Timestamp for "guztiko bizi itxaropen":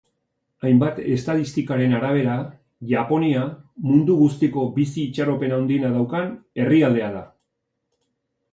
4.23-5.55